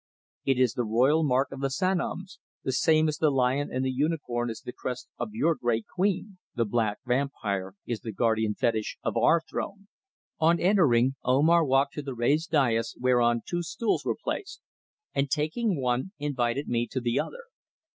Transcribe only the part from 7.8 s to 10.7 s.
is the guardian fetish of our throne." On